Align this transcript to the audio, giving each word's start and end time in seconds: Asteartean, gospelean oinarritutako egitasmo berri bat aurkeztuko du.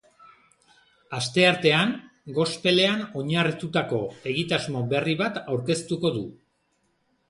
Asteartean, 1.17 1.91
gospelean 2.39 3.05
oinarritutako 3.23 4.03
egitasmo 4.35 4.85
berri 4.97 5.19
bat 5.25 5.43
aurkeztuko 5.47 6.19
du. 6.21 6.31